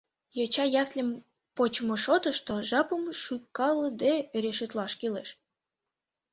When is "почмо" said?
1.55-1.95